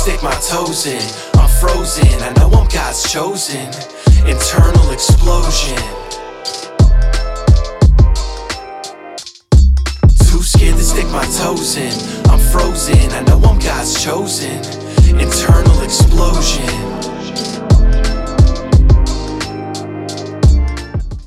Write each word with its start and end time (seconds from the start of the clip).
stick 0.00 0.22
my 0.22 0.32
toes 0.36 0.86
in. 0.86 1.02
I'm 1.38 1.46
frozen, 1.60 2.08
I 2.22 2.32
know 2.38 2.48
I'm 2.58 2.66
God's 2.68 3.02
chosen. 3.12 3.66
Internal 4.26 4.92
explosion. 4.92 5.76
Too 10.24 10.42
scared 10.42 10.76
to 10.76 10.82
stick 10.82 11.06
my 11.10 11.24
toes 11.36 11.76
in. 11.76 11.92
I'm 12.30 12.38
frozen, 12.38 13.10
I 13.10 13.20
know 13.24 13.42
I'm 13.44 13.58
God's 13.58 14.02
chosen. 14.02 14.56
Internal 15.20 15.82
explosion. 15.82 16.64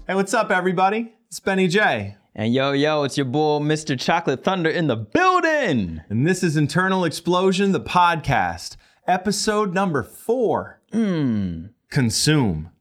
Hey, 0.07 0.15
what's 0.15 0.33
up, 0.33 0.49
everybody? 0.49 1.13
It's 1.27 1.39
Benny 1.39 1.67
Jay. 1.67 2.15
And 2.35 2.51
yo, 2.51 2.71
yo, 2.71 3.03
it's 3.03 3.15
your 3.15 3.27
boy, 3.27 3.59
Mr. 3.59 3.99
Chocolate 3.99 4.43
Thunder 4.43 4.67
in 4.67 4.87
the 4.87 4.95
building. 4.95 6.01
And 6.09 6.25
this 6.25 6.41
is 6.41 6.57
Internal 6.57 7.05
Explosion, 7.05 7.73
the 7.73 7.79
podcast, 7.79 8.75
episode 9.05 9.71
number 9.75 10.01
four 10.01 10.81
hmm. 10.91 11.65
Consume. 11.91 12.71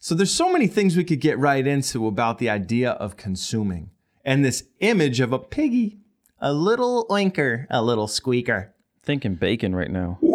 So, 0.00 0.16
there's 0.16 0.32
so 0.32 0.52
many 0.52 0.66
things 0.66 0.96
we 0.96 1.04
could 1.04 1.20
get 1.20 1.38
right 1.38 1.64
into 1.64 2.08
about 2.08 2.40
the 2.40 2.50
idea 2.50 2.90
of 2.90 3.16
consuming 3.16 3.90
and 4.24 4.44
this 4.44 4.64
image 4.80 5.20
of 5.20 5.32
a 5.32 5.38
piggy, 5.38 5.98
a 6.40 6.52
little 6.52 7.06
oinker, 7.08 7.66
a 7.70 7.80
little 7.80 8.08
squeaker. 8.08 8.74
Thinking 9.04 9.36
bacon 9.36 9.72
right 9.72 9.90
now. 9.90 10.18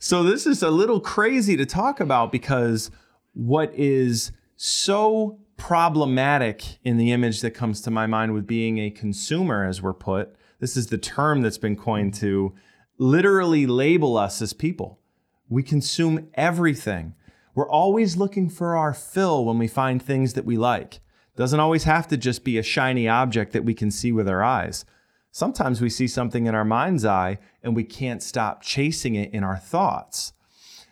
So, 0.00 0.22
this 0.22 0.46
is 0.46 0.62
a 0.62 0.70
little 0.70 1.00
crazy 1.00 1.56
to 1.56 1.66
talk 1.66 1.98
about 1.98 2.30
because 2.30 2.90
what 3.34 3.72
is 3.74 4.30
so 4.56 5.38
problematic 5.58 6.78
in 6.82 6.96
the 6.96 7.12
image 7.12 7.42
that 7.42 7.50
comes 7.50 7.82
to 7.82 7.90
my 7.90 8.06
mind 8.06 8.32
with 8.32 8.46
being 8.46 8.78
a 8.78 8.90
consumer, 8.90 9.66
as 9.66 9.82
we're 9.82 9.92
put, 9.92 10.34
this 10.60 10.76
is 10.76 10.86
the 10.86 10.96
term 10.96 11.42
that's 11.42 11.58
been 11.58 11.76
coined 11.76 12.14
to 12.14 12.54
literally 12.96 13.66
label 13.66 14.16
us 14.16 14.40
as 14.40 14.52
people. 14.52 15.00
We 15.48 15.62
consume 15.62 16.28
everything. 16.34 17.14
We're 17.54 17.68
always 17.68 18.16
looking 18.16 18.48
for 18.48 18.76
our 18.76 18.94
fill 18.94 19.44
when 19.44 19.58
we 19.58 19.68
find 19.68 20.02
things 20.02 20.34
that 20.34 20.44
we 20.44 20.56
like. 20.56 21.00
Doesn't 21.36 21.60
always 21.60 21.84
have 21.84 22.08
to 22.08 22.16
just 22.16 22.44
be 22.44 22.58
a 22.58 22.62
shiny 22.62 23.08
object 23.08 23.52
that 23.52 23.64
we 23.64 23.74
can 23.74 23.90
see 23.90 24.10
with 24.10 24.28
our 24.28 24.42
eyes. 24.42 24.84
Sometimes 25.30 25.80
we 25.80 25.90
see 25.90 26.08
something 26.08 26.46
in 26.46 26.54
our 26.54 26.64
mind's 26.64 27.04
eye 27.04 27.38
and 27.62 27.76
we 27.76 27.84
can't 27.84 28.22
stop 28.22 28.62
chasing 28.62 29.14
it 29.14 29.32
in 29.32 29.44
our 29.44 29.56
thoughts. 29.56 30.32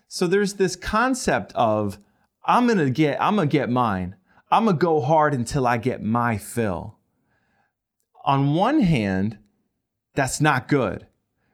So 0.09 0.27
there's 0.27 0.55
this 0.55 0.77
concept 0.77 1.53
of 1.55 1.99
I'm 2.45 2.67
gonna 2.67 2.91
get 2.91 3.21
I'm 3.21 3.37
gonna 3.37 3.49
get 3.49 3.71
mine. 3.71 4.17
I'm 4.51 4.67
gonna 4.67 4.77
go 4.77 5.01
hard 5.01 5.35
until 5.35 5.67
I 5.67 5.77
get 5.77 6.03
my 6.03 6.39
fill. 6.39 6.97
On 8.25 8.55
one 8.55 8.81
hand, 8.81 9.39
that's 10.15 10.41
not 10.41 10.69
good 10.69 11.07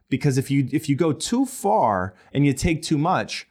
because 0.09 0.39
if 0.39 0.51
you 0.51 0.69
if 0.73 0.89
you 0.89 0.97
go 0.97 1.13
too 1.13 1.47
far 1.47 2.15
and 2.33 2.45
you 2.45 2.53
take 2.53 2.83
too 2.83 2.99
much, 2.99 3.47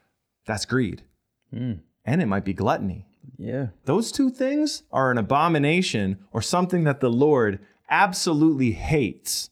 that's 0.46 0.66
greed, 0.66 1.04
hmm. 1.52 1.74
and 2.06 2.22
it 2.22 2.28
might 2.28 2.46
be 2.46 2.54
gluttony. 2.54 3.08
Yeah. 3.38 3.68
Those 3.86 4.12
two 4.12 4.30
things 4.30 4.84
are 4.92 5.10
an 5.10 5.18
abomination 5.18 6.20
or 6.32 6.42
something 6.42 6.84
that 6.84 7.00
the 7.00 7.10
Lord 7.10 7.60
absolutely 7.90 8.72
hates. 8.74 9.50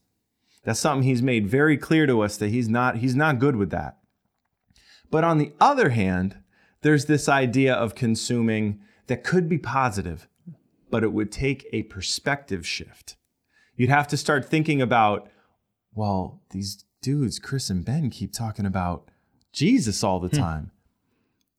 That's 0.63 0.79
something 0.79 1.03
he's 1.03 1.23
made 1.23 1.47
very 1.47 1.77
clear 1.77 2.05
to 2.05 2.21
us 2.21 2.37
that 2.37 2.49
he's 2.49 2.69
not 2.69 2.97
he's 2.97 3.15
not 3.15 3.39
good 3.39 3.55
with 3.55 3.71
that. 3.71 3.97
But 5.09 5.23
on 5.23 5.39
the 5.39 5.53
other 5.59 5.89
hand, 5.89 6.37
there's 6.81 7.05
this 7.05 7.27
idea 7.27 7.73
of 7.73 7.95
consuming 7.95 8.79
that 9.09 9.23
could 9.23 9.49
be 9.49 9.57
positive, 9.57 10.27
but 10.91 11.03
it 11.03 11.11
would 11.11 11.31
take 11.31 11.67
a 11.73 11.83
perspective 11.83 12.65
shift. 12.65 13.17
You'd 13.75 13.89
have 13.89 14.07
to 14.09 14.17
start 14.17 14.45
thinking 14.45 14.81
about, 14.81 15.29
well, 15.95 16.41
these 16.51 16.85
dudes, 17.01 17.39
Chris 17.39 17.71
and 17.71 17.83
Ben, 17.83 18.11
keep 18.11 18.31
talking 18.31 18.67
about 18.67 19.09
Jesus 19.51 20.03
all 20.03 20.19
the 20.19 20.29
hmm. 20.29 20.37
time. 20.37 20.71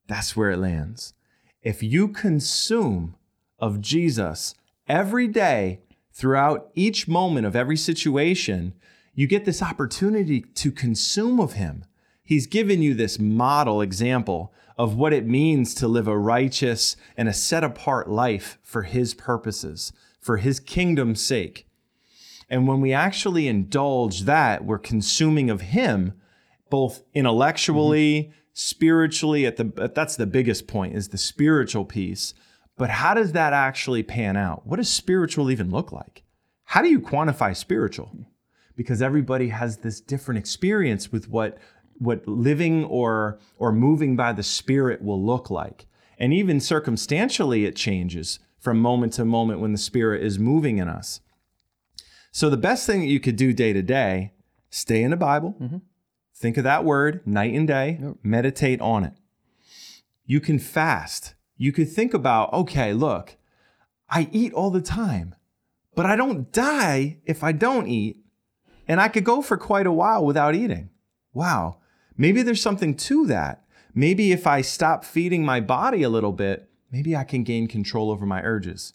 That's 0.07 0.35
where 0.35 0.51
it 0.51 0.59
lands. 0.59 1.13
If 1.61 1.83
you 1.83 2.07
consume 2.07 3.15
of 3.59 3.81
Jesus 3.81 4.55
every 4.87 5.27
day 5.27 5.81
throughout 6.13 6.71
each 6.73 7.07
moment 7.07 7.45
of 7.45 7.55
every 7.55 7.77
situation, 7.77 8.73
you 9.13 9.27
get 9.27 9.43
this 9.43 9.61
opportunity 9.61 10.41
to 10.41 10.71
consume 10.71 11.39
of 11.39 11.53
him. 11.53 11.83
He's 12.23 12.47
given 12.47 12.81
you 12.81 12.93
this 12.93 13.19
model 13.19 13.81
example 13.81 14.53
of 14.77 14.95
what 14.95 15.13
it 15.13 15.25
means 15.25 15.73
to 15.75 15.87
live 15.87 16.07
a 16.07 16.17
righteous 16.17 16.95
and 17.17 17.27
a 17.27 17.33
set 17.33 17.63
apart 17.63 18.09
life 18.09 18.57
for 18.63 18.83
his 18.83 19.13
purposes, 19.13 19.91
for 20.19 20.37
his 20.37 20.59
kingdom's 20.59 21.23
sake. 21.23 21.67
And 22.49 22.67
when 22.67 22.81
we 22.81 22.93
actually 22.93 23.47
indulge 23.47 24.21
that, 24.21 24.65
we're 24.65 24.77
consuming 24.77 25.49
of 25.49 25.61
him 25.61 26.13
both 26.69 27.03
intellectually, 27.13 28.31
spiritually 28.53 29.45
at 29.45 29.57
the 29.57 29.91
that's 29.93 30.15
the 30.15 30.25
biggest 30.25 30.67
point 30.67 30.95
is 30.95 31.09
the 31.09 31.17
spiritual 31.17 31.85
piece. 31.85 32.33
But 32.77 32.89
how 32.89 33.13
does 33.13 33.33
that 33.33 33.53
actually 33.53 34.03
pan 34.03 34.37
out? 34.37 34.65
What 34.65 34.77
does 34.77 34.89
spiritual 34.89 35.51
even 35.51 35.69
look 35.69 35.91
like? 35.91 36.23
How 36.63 36.81
do 36.81 36.89
you 36.89 36.99
quantify 36.99 37.55
spiritual? 37.55 38.11
Because 38.75 39.01
everybody 39.01 39.49
has 39.49 39.77
this 39.77 40.01
different 40.01 40.39
experience 40.39 41.11
with 41.11 41.29
what 41.29 41.57
what 42.01 42.27
living 42.27 42.83
or 42.85 43.39
or 43.57 43.71
moving 43.71 44.15
by 44.15 44.33
the 44.33 44.43
spirit 44.43 45.01
will 45.03 45.23
look 45.23 45.49
like. 45.49 45.85
And 46.17 46.33
even 46.33 46.59
circumstantially 46.59 47.65
it 47.65 47.75
changes 47.75 48.39
from 48.59 48.79
moment 48.79 49.13
to 49.13 49.25
moment 49.25 49.59
when 49.59 49.71
the 49.71 49.77
spirit 49.77 50.23
is 50.23 50.37
moving 50.37 50.77
in 50.77 50.87
us. 50.87 51.21
So 52.31 52.49
the 52.49 52.57
best 52.57 52.85
thing 52.85 53.01
that 53.01 53.07
you 53.07 53.19
could 53.19 53.35
do 53.35 53.53
day 53.53 53.73
to 53.73 53.81
day, 53.81 54.33
stay 54.69 55.03
in 55.03 55.11
the 55.11 55.17
Bible. 55.17 55.55
Mm-hmm. 55.59 55.77
Think 56.35 56.57
of 56.57 56.63
that 56.63 56.85
word 56.85 57.25
night 57.25 57.53
and 57.53 57.67
day, 57.67 57.99
meditate 58.23 58.81
on 58.81 59.03
it. 59.03 59.13
You 60.25 60.39
can 60.39 60.59
fast. 60.59 61.35
You 61.57 61.71
could 61.71 61.89
think 61.91 62.13
about, 62.13 62.51
okay, 62.53 62.93
look, 62.93 63.35
I 64.09 64.27
eat 64.31 64.53
all 64.53 64.71
the 64.71 64.81
time, 64.81 65.35
but 65.93 66.05
I 66.05 66.15
don't 66.15 66.51
die 66.51 67.17
if 67.25 67.43
I 67.43 67.51
don't 67.51 67.87
eat. 67.87 68.17
And 68.87 68.99
I 68.99 69.07
could 69.07 69.23
go 69.23 69.41
for 69.41 69.57
quite 69.57 69.85
a 69.85 69.91
while 69.91 70.25
without 70.25 70.55
eating. 70.55 70.89
Wow. 71.33 71.77
Maybe 72.21 72.43
there's 72.43 72.61
something 72.61 72.93
to 72.97 73.25
that. 73.25 73.65
Maybe 73.95 74.31
if 74.31 74.45
I 74.45 74.61
stop 74.61 75.03
feeding 75.03 75.43
my 75.43 75.59
body 75.59 76.03
a 76.03 76.09
little 76.09 76.31
bit, 76.31 76.69
maybe 76.91 77.15
I 77.15 77.23
can 77.23 77.41
gain 77.43 77.67
control 77.67 78.11
over 78.11 78.27
my 78.27 78.43
urges. 78.43 78.93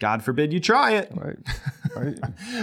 God 0.00 0.22
forbid 0.22 0.52
you 0.52 0.60
try 0.60 0.92
it. 0.92 1.10
Right. 1.14 1.38
Right. 1.96 2.18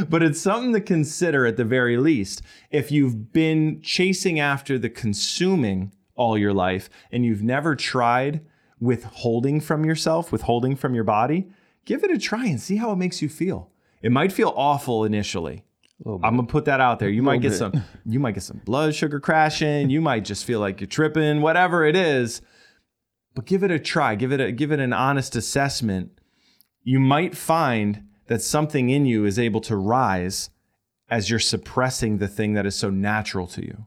but 0.08 0.24
it's 0.24 0.40
something 0.40 0.72
to 0.72 0.80
consider 0.80 1.46
at 1.46 1.58
the 1.58 1.66
very 1.66 1.98
least. 1.98 2.42
If 2.72 2.90
you've 2.90 3.34
been 3.34 3.82
chasing 3.82 4.40
after 4.40 4.80
the 4.80 4.90
consuming 4.90 5.92
all 6.16 6.38
your 6.38 6.54
life 6.54 6.90
and 7.12 7.26
you've 7.26 7.44
never 7.44 7.76
tried 7.76 8.46
withholding 8.80 9.60
from 9.60 9.84
yourself, 9.84 10.32
withholding 10.32 10.78
from 10.78 10.96
your 10.96 11.04
body, 11.04 11.50
give 11.84 12.06
it 12.06 12.12
a 12.12 12.18
try 12.18 12.46
and 12.46 12.62
see 12.62 12.78
how 12.78 12.92
it 12.92 12.98
makes 12.98 13.22
you 13.22 13.28
feel. 13.28 13.72
It 14.02 14.12
might 14.14 14.32
feel 14.32 14.54
awful 14.56 15.04
initially. 15.04 15.66
I'm 16.04 16.36
gonna 16.36 16.44
put 16.44 16.66
that 16.66 16.82
out 16.82 17.00
there. 17.00 17.10
You 17.10 17.24
might 17.24 17.42
get 17.42 17.52
bit. 17.52 17.58
some 17.58 17.84
you 18.06 18.20
might 18.20 18.34
get 18.34 18.44
some 18.44 18.62
blood 18.66 18.94
sugar 18.94 19.20
crashing, 19.20 19.90
you 19.90 20.02
might 20.02 20.26
just 20.26 20.46
feel 20.46 20.60
like 20.60 20.82
you're 20.82 20.88
tripping, 20.88 21.42
whatever 21.42 21.86
it 21.86 21.96
is. 21.96 22.42
But 23.34 23.46
give 23.46 23.64
it 23.64 23.72
a 23.72 23.80
try. 23.80 24.16
Give 24.16 24.32
it 24.32 24.42
a 24.42 24.52
give 24.52 24.72
it 24.72 24.80
an 24.80 24.94
honest 24.94 25.36
assessment. 25.36 26.20
You 26.84 27.00
might 27.00 27.36
find 27.36 28.04
that 28.28 28.42
something 28.42 28.90
in 28.90 29.06
you 29.06 29.26
is 29.26 29.40
able 29.40 29.62
to 29.62 29.76
rise 29.76 30.50
as 31.10 31.30
you're 31.30 31.40
suppressing 31.40 32.18
the 32.18 32.28
thing 32.28 32.54
that 32.54 32.66
is 32.66 32.76
so 32.76 32.90
natural 32.90 33.48
to 33.48 33.64
you. 33.64 33.86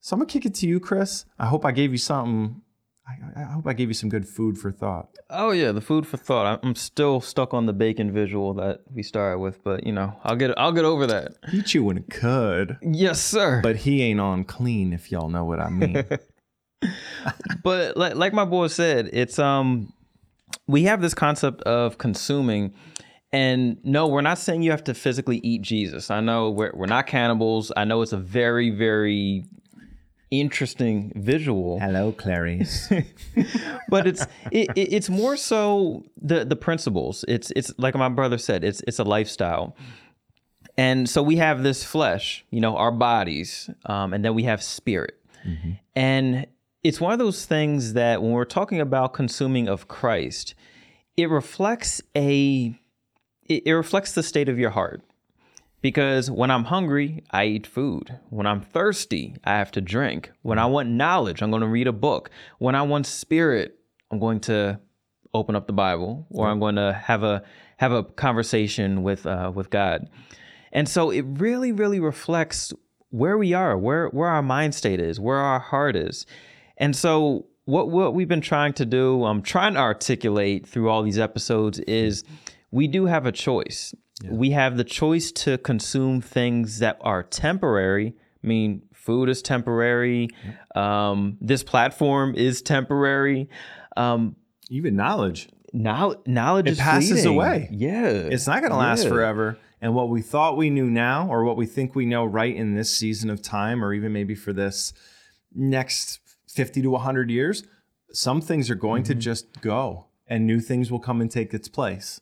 So 0.00 0.14
I'm 0.14 0.20
gonna 0.20 0.28
kick 0.28 0.46
it 0.46 0.54
to 0.56 0.68
you, 0.68 0.78
Chris. 0.78 1.24
I 1.38 1.46
hope 1.46 1.64
I 1.64 1.72
gave 1.72 1.90
you 1.90 1.98
something. 1.98 2.62
I, 3.08 3.40
I 3.40 3.44
hope 3.44 3.66
I 3.66 3.72
gave 3.72 3.88
you 3.88 3.94
some 3.94 4.08
good 4.08 4.26
food 4.28 4.58
for 4.58 4.72
thought. 4.72 5.08
oh 5.30 5.50
yeah, 5.52 5.70
the 5.72 5.80
food 5.80 6.06
for 6.06 6.16
thought. 6.16 6.60
I'm- 6.64 6.74
still 6.74 7.20
stuck 7.20 7.54
on 7.54 7.66
the 7.66 7.72
bacon 7.72 8.12
visual 8.12 8.54
that 8.54 8.80
we 8.92 9.02
started 9.02 9.38
with, 9.38 9.62
but 9.62 9.86
you 9.86 9.92
know, 9.92 10.18
I'll 10.24 10.36
get 10.36 10.56
I'll 10.58 10.72
get 10.72 10.84
over 10.84 11.06
that. 11.06 11.34
He 11.50 11.62
chewing 11.62 12.02
cud, 12.04 12.78
Yes, 12.82 13.20
sir. 13.20 13.60
but 13.62 13.76
he 13.76 14.02
ain't 14.02 14.20
on 14.20 14.44
clean. 14.44 14.92
If 14.92 15.12
y'all 15.12 15.28
know 15.28 15.44
what 15.44 15.60
I 15.60 15.68
mean. 15.70 16.04
but 17.62 17.96
like, 17.96 18.14
like 18.16 18.32
my 18.32 18.44
boy 18.44 18.66
said, 18.68 19.10
it's 19.12 19.38
um 19.38 19.92
we 20.66 20.84
have 20.84 21.00
this 21.00 21.14
concept 21.14 21.62
of 21.62 21.98
consuming 21.98 22.74
and 23.32 23.78
no, 23.84 24.06
we're 24.06 24.20
not 24.20 24.38
saying 24.38 24.62
you 24.62 24.70
have 24.70 24.84
to 24.84 24.94
physically 24.94 25.38
eat 25.38 25.62
Jesus. 25.62 26.10
I 26.10 26.20
know 26.20 26.50
we're 26.50 26.72
we're 26.74 26.86
not 26.86 27.06
cannibals. 27.06 27.72
I 27.76 27.84
know 27.84 28.02
it's 28.02 28.12
a 28.12 28.16
very 28.18 28.70
very 28.70 29.44
interesting 30.30 31.12
visual. 31.14 31.78
Hello, 31.80 32.12
Clarice. 32.12 32.88
but 33.88 34.06
it's 34.06 34.26
it, 34.50 34.68
it- 34.76 34.92
it's 34.92 35.08
more 35.08 35.36
so 35.36 36.04
the 36.20 36.44
the 36.44 36.56
principles. 36.56 37.24
It's 37.28 37.52
it's 37.56 37.72
like 37.78 37.94
my 37.94 38.08
brother 38.08 38.38
said. 38.38 38.64
It's 38.64 38.82
it's 38.86 38.98
a 38.98 39.04
lifestyle, 39.04 39.76
and 40.76 41.08
so 41.08 41.22
we 41.22 41.36
have 41.36 41.62
this 41.62 41.84
flesh, 41.84 42.44
you 42.50 42.60
know, 42.60 42.76
our 42.76 42.92
bodies, 42.92 43.70
um, 43.86 44.12
and 44.12 44.24
then 44.24 44.34
we 44.34 44.44
have 44.44 44.62
spirit, 44.62 45.14
and 45.94 46.46
it's 46.82 47.00
one 47.00 47.12
of 47.12 47.18
those 47.18 47.44
things 47.46 47.94
that 47.94 48.22
when 48.22 48.32
we're 48.32 48.44
talking 48.44 48.80
about 48.80 49.12
consuming 49.12 49.68
of 49.68 49.88
Christ, 49.88 50.54
it 51.16 51.28
reflects 51.30 52.00
a 52.16 52.78
it, 53.44 53.62
it 53.66 53.72
reflects 53.72 54.12
the 54.12 54.22
state 54.22 54.48
of 54.48 54.58
your 54.58 54.70
heart 54.70 55.02
Because 55.86 56.28
when 56.32 56.50
I'm 56.50 56.64
hungry, 56.64 57.22
I 57.30 57.44
eat 57.44 57.64
food. 57.64 58.18
When 58.30 58.44
I'm 58.44 58.60
thirsty, 58.60 59.36
I 59.44 59.52
have 59.58 59.70
to 59.70 59.80
drink. 59.80 60.32
When 60.42 60.58
I 60.58 60.66
want 60.66 60.88
knowledge, 60.88 61.42
I'm 61.42 61.50
going 61.50 61.60
to 61.60 61.68
read 61.68 61.86
a 61.86 61.92
book. 61.92 62.28
When 62.58 62.74
I 62.74 62.82
want 62.82 63.06
spirit, 63.06 63.78
I'm 64.10 64.18
going 64.18 64.40
to 64.40 64.80
open 65.32 65.54
up 65.54 65.68
the 65.68 65.72
Bible 65.72 66.26
or 66.30 66.48
I'm 66.48 66.58
going 66.58 66.74
to 66.74 66.92
have 66.92 67.22
a 67.22 67.44
have 67.76 67.92
a 67.92 68.02
conversation 68.02 69.04
with 69.04 69.26
uh, 69.26 69.52
with 69.54 69.70
God. 69.70 70.10
And 70.72 70.88
so 70.88 71.10
it 71.10 71.24
really, 71.24 71.70
really 71.70 72.00
reflects 72.00 72.72
where 73.10 73.38
we 73.38 73.52
are, 73.52 73.78
where 73.78 74.08
where 74.08 74.28
our 74.28 74.42
mind 74.42 74.74
state 74.74 74.98
is, 74.98 75.20
where 75.20 75.38
our 75.38 75.60
heart 75.60 75.94
is. 75.94 76.26
And 76.78 76.96
so 76.96 77.46
what 77.64 77.90
what 77.90 78.12
we've 78.12 78.26
been 78.26 78.40
trying 78.40 78.72
to 78.72 78.84
do, 78.84 79.24
I'm 79.24 79.40
trying 79.40 79.74
to 79.74 79.80
articulate 79.80 80.66
through 80.66 80.90
all 80.90 81.04
these 81.04 81.20
episodes 81.20 81.78
is 81.78 82.24
we 82.70 82.88
do 82.88 83.06
have 83.06 83.26
a 83.26 83.32
choice. 83.32 83.94
Yeah. 84.22 84.32
We 84.32 84.50
have 84.50 84.76
the 84.76 84.84
choice 84.84 85.30
to 85.32 85.58
consume 85.58 86.20
things 86.20 86.78
that 86.78 86.98
are 87.00 87.22
temporary. 87.22 88.14
I 88.42 88.46
mean, 88.46 88.82
food 88.92 89.28
is 89.28 89.42
temporary. 89.42 90.28
Um, 90.74 91.38
this 91.40 91.62
platform 91.62 92.34
is 92.34 92.62
temporary. 92.62 93.48
Um, 93.96 94.36
Even 94.70 94.96
knowledge. 94.96 95.48
Now, 95.72 96.14
knowledge 96.26 96.68
it 96.68 96.78
passes 96.78 97.10
fleeting. 97.10 97.34
away. 97.34 97.68
Yeah, 97.70 98.08
it's 98.08 98.46
not 98.46 98.60
going 98.60 98.72
to 98.72 98.78
last 98.78 99.04
yeah. 99.04 99.10
forever. 99.10 99.58
And 99.80 99.94
what 99.94 100.08
we 100.08 100.22
thought 100.22 100.56
we 100.56 100.70
knew 100.70 100.88
now, 100.88 101.28
or 101.28 101.44
what 101.44 101.56
we 101.56 101.66
think 101.66 101.94
we 101.94 102.06
know 102.06 102.24
right 102.24 102.54
in 102.54 102.74
this 102.74 102.90
season 102.90 103.28
of 103.28 103.42
time, 103.42 103.84
or 103.84 103.92
even 103.92 104.12
maybe 104.12 104.34
for 104.34 104.52
this 104.52 104.94
next 105.54 106.20
50 106.48 106.82
to 106.82 106.90
100 106.90 107.30
years, 107.30 107.64
some 108.10 108.40
things 108.40 108.70
are 108.70 108.74
going 108.74 109.02
mm-hmm. 109.02 109.12
to 109.12 109.18
just 109.18 109.60
go 109.60 110.06
and 110.26 110.46
new 110.46 110.60
things 110.60 110.90
will 110.90 110.98
come 110.98 111.20
and 111.20 111.30
take 111.30 111.52
its 111.52 111.68
place. 111.68 112.20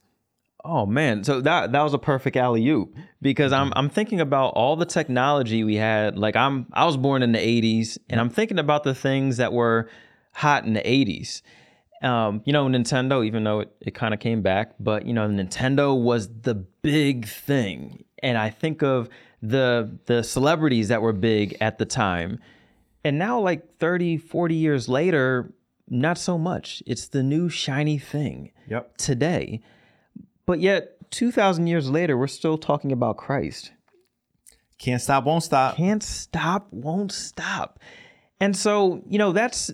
Oh 0.66 0.86
man, 0.86 1.24
so 1.24 1.42
that 1.42 1.72
that 1.72 1.82
was 1.82 1.92
a 1.92 1.98
perfect 1.98 2.36
alley 2.36 2.66
oop 2.68 2.96
because 3.20 3.52
I'm 3.52 3.70
I'm 3.76 3.90
thinking 3.90 4.20
about 4.20 4.54
all 4.54 4.76
the 4.76 4.86
technology 4.86 5.62
we 5.62 5.76
had. 5.76 6.16
Like 6.16 6.36
I'm 6.36 6.66
I 6.72 6.86
was 6.86 6.96
born 6.96 7.22
in 7.22 7.32
the 7.32 7.38
'80s, 7.38 7.98
and 8.08 8.18
I'm 8.18 8.30
thinking 8.30 8.58
about 8.58 8.82
the 8.82 8.94
things 8.94 9.36
that 9.36 9.52
were 9.52 9.90
hot 10.32 10.64
in 10.64 10.72
the 10.72 10.80
'80s. 10.80 11.42
Um, 12.02 12.40
you 12.46 12.52
know, 12.54 12.64
Nintendo, 12.66 13.24
even 13.24 13.44
though 13.44 13.60
it, 13.60 13.76
it 13.82 13.94
kind 13.94 14.14
of 14.14 14.20
came 14.20 14.40
back, 14.40 14.74
but 14.80 15.04
you 15.04 15.12
know, 15.12 15.28
Nintendo 15.28 16.00
was 16.00 16.28
the 16.28 16.54
big 16.54 17.26
thing, 17.26 18.04
and 18.22 18.38
I 18.38 18.48
think 18.48 18.82
of 18.82 19.10
the 19.42 19.98
the 20.06 20.22
celebrities 20.22 20.88
that 20.88 21.02
were 21.02 21.12
big 21.12 21.58
at 21.60 21.76
the 21.76 21.84
time, 21.84 22.38
and 23.04 23.18
now 23.18 23.38
like 23.38 23.76
30, 23.80 24.16
40 24.16 24.54
years 24.54 24.88
later, 24.88 25.52
not 25.90 26.16
so 26.16 26.38
much. 26.38 26.82
It's 26.86 27.08
the 27.08 27.22
new 27.22 27.50
shiny 27.50 27.98
thing. 27.98 28.50
Yep. 28.66 28.96
Today 28.96 29.60
but 30.46 30.60
yet, 30.60 31.10
2,000 31.10 31.66
years 31.66 31.90
later, 31.90 32.16
we're 32.16 32.26
still 32.26 32.58
talking 32.58 32.92
about 32.92 33.16
Christ. 33.16 33.72
Can't 34.78 35.00
stop, 35.00 35.24
won't 35.24 35.44
stop. 35.44 35.76
Can't 35.76 36.02
stop, 36.02 36.66
won't 36.72 37.12
stop. 37.12 37.78
And 38.40 38.56
so, 38.56 39.02
you 39.08 39.18
know, 39.18 39.32
that's 39.32 39.70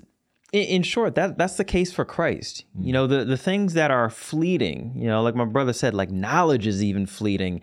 in 0.53 0.83
short, 0.83 1.15
that 1.15 1.39
that's 1.39 1.57
the 1.57 1.65
case 1.65 1.93
for 1.93 2.05
Christ. 2.05 2.65
Mm. 2.79 2.87
You 2.87 2.93
know, 2.93 3.07
the 3.07 3.25
the 3.25 3.37
things 3.37 3.75
that 3.75 3.91
are 3.91 4.11
fleeting, 4.11 4.93
you 4.97 5.07
know, 5.09 5.23
like 5.23 5.35
my 5.35 5.45
brother 5.45 5.73
said, 5.73 5.95
like 5.95 6.11
knowledge 6.11 6.67
is 6.67 6.83
even 6.83 7.07
fleeting, 7.07 7.61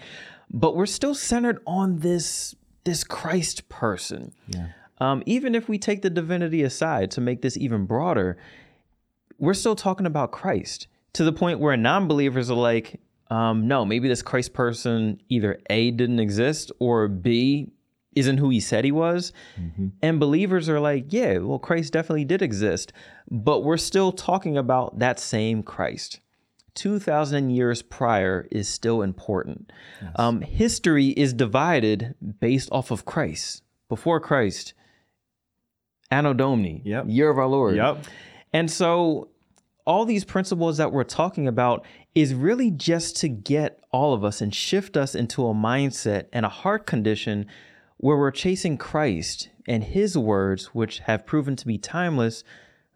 but 0.49 0.75
we're 0.75 0.85
still 0.85 1.13
centered 1.13 1.59
on 1.67 1.99
this 1.99 2.55
this 2.83 3.03
Christ 3.03 3.69
person. 3.69 4.33
Yeah. 4.47 4.67
Um, 4.99 5.21
even 5.25 5.53
if 5.53 5.69
we 5.69 5.77
take 5.77 6.01
the 6.01 6.09
divinity 6.09 6.63
aside 6.63 7.11
to 7.11 7.21
make 7.21 7.41
this 7.41 7.55
even 7.57 7.85
broader, 7.85 8.37
we're 9.37 9.53
still 9.53 9.75
talking 9.75 10.07
about 10.07 10.31
Christ 10.31 10.87
to 11.17 11.23
the 11.23 11.33
point 11.33 11.59
where 11.59 11.75
non-believers 11.75 12.51
are 12.51 12.57
like, 12.57 13.01
um, 13.31 13.67
no, 13.67 13.83
maybe 13.83 14.07
this 14.07 14.21
Christ 14.21 14.53
person 14.53 15.19
either 15.29 15.59
A 15.71 15.89
didn't 15.89 16.19
exist 16.19 16.71
or 16.77 17.07
B 17.07 17.71
isn't 18.15 18.37
who 18.37 18.49
he 18.49 18.59
said 18.59 18.85
he 18.85 18.91
was. 18.91 19.33
Mm-hmm. 19.59 19.87
And 20.03 20.19
believers 20.19 20.69
are 20.69 20.79
like, 20.79 21.11
yeah, 21.11 21.39
well, 21.39 21.57
Christ 21.57 21.93
definitely 21.93 22.25
did 22.25 22.43
exist, 22.43 22.93
but 23.31 23.63
we're 23.63 23.77
still 23.77 24.11
talking 24.11 24.59
about 24.59 24.99
that 24.99 25.19
same 25.19 25.63
Christ. 25.63 26.19
2,000 26.75 27.49
years 27.49 27.81
prior 27.81 28.47
is 28.51 28.69
still 28.69 29.01
important. 29.01 29.71
Yes. 29.99 30.11
Um, 30.17 30.41
history 30.41 31.07
is 31.07 31.33
divided 31.33 32.13
based 32.39 32.69
off 32.71 32.91
of 32.91 33.05
Christ. 33.05 33.63
Before 33.89 34.19
Christ, 34.19 34.75
Anno 36.11 36.35
Domini, 36.35 36.83
yep. 36.85 37.05
year 37.07 37.31
of 37.31 37.39
our 37.39 37.47
Lord. 37.47 37.75
Yep. 37.75 38.05
And 38.53 38.69
so 38.69 39.29
all 39.87 40.03
these 40.03 40.25
principles 40.25 40.77
that 40.77 40.91
we're 40.91 41.05
talking 41.05 41.47
about 41.47 41.85
is 42.13 42.33
really 42.33 42.69
just 42.69 43.15
to 43.15 43.29
get 43.29 43.81
all 43.89 44.13
of 44.13 44.23
us 44.23 44.41
and 44.41 44.53
shift 44.53 44.97
us 44.97 45.15
into 45.15 45.47
a 45.47 45.53
mindset 45.53 46.25
and 46.33 46.45
a 46.45 46.49
heart 46.49 46.85
condition 46.85 47.47
where 47.95 48.17
we're 48.17 48.29
chasing 48.29 48.77
Christ 48.77 49.47
and 49.65 49.85
his 49.85 50.17
words, 50.17 50.75
which 50.75 50.99
have 50.99 51.25
proven 51.25 51.55
to 51.55 51.65
be 51.65 51.77
timeless, 51.77 52.43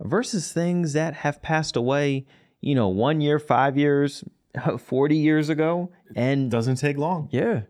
versus 0.01 0.51
things 0.51 0.91
that 0.91 1.13
have 1.13 1.41
passed 1.41 1.77
away, 1.77 2.25
you 2.59 2.75
know, 2.75 2.89
one 2.89 3.21
year, 3.21 3.39
five 3.39 3.77
years, 3.77 4.25
40 4.77 5.15
years 5.15 5.47
ago. 5.47 5.91
And 6.13 6.47
it 6.47 6.49
doesn't 6.49 6.75
take 6.75 6.97
long. 6.97 7.29
Yeah. 7.31 7.61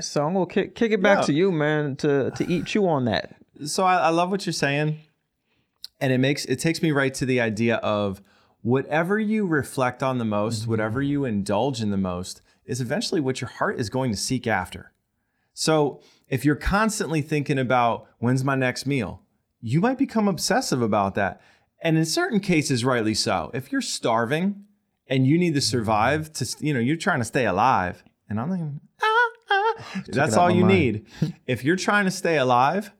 So 0.00 0.24
I'm 0.24 0.34
gonna 0.34 0.46
kick, 0.46 0.76
kick 0.76 0.92
it 0.92 1.02
back 1.02 1.18
yeah. 1.18 1.24
to 1.24 1.32
you, 1.32 1.50
man, 1.50 1.96
to 1.96 2.30
to 2.30 2.48
eat 2.48 2.72
you 2.76 2.88
on 2.88 3.06
that. 3.06 3.34
So 3.66 3.82
I, 3.82 3.96
I 3.96 4.08
love 4.10 4.30
what 4.30 4.46
you're 4.46 4.52
saying 4.52 5.00
and 6.00 6.12
it 6.12 6.18
makes 6.18 6.44
it 6.44 6.58
takes 6.58 6.82
me 6.82 6.90
right 6.90 7.12
to 7.14 7.26
the 7.26 7.40
idea 7.40 7.76
of 7.76 8.22
whatever 8.62 9.18
you 9.18 9.46
reflect 9.46 10.02
on 10.02 10.18
the 10.18 10.24
most, 10.24 10.62
mm-hmm. 10.62 10.70
whatever 10.70 11.02
you 11.02 11.24
indulge 11.24 11.80
in 11.80 11.90
the 11.90 11.96
most, 11.96 12.42
is 12.64 12.80
eventually 12.80 13.20
what 13.20 13.40
your 13.40 13.48
heart 13.48 13.78
is 13.78 13.90
going 13.90 14.10
to 14.10 14.16
seek 14.16 14.46
after. 14.46 14.92
So 15.52 16.00
if 16.28 16.44
you're 16.44 16.56
constantly 16.56 17.22
thinking 17.22 17.58
about 17.58 18.06
when's 18.18 18.44
my 18.44 18.54
next 18.54 18.86
meal, 18.86 19.22
you 19.60 19.80
might 19.80 19.98
become 19.98 20.28
obsessive 20.28 20.80
about 20.80 21.14
that. 21.16 21.40
And 21.82 21.96
in 21.96 22.04
certain 22.04 22.40
cases, 22.40 22.84
rightly 22.84 23.14
so. 23.14 23.50
If 23.54 23.72
you're 23.72 23.80
starving 23.80 24.64
and 25.06 25.26
you 25.26 25.38
need 25.38 25.54
to 25.54 25.60
survive 25.60 26.32
to, 26.34 26.56
you 26.60 26.72
know, 26.74 26.80
you're 26.80 26.96
trying 26.96 27.18
to 27.20 27.24
stay 27.24 27.46
alive, 27.46 28.04
and 28.28 28.38
I'm 28.38 28.50
like, 28.50 28.60
ah, 29.02 29.30
ah, 29.50 30.02
that's 30.06 30.36
all 30.36 30.50
you 30.50 30.64
mind. 30.64 30.78
need. 30.78 31.34
if 31.46 31.64
you're 31.64 31.76
trying 31.76 32.04
to 32.04 32.10
stay 32.10 32.38
alive, 32.38 32.92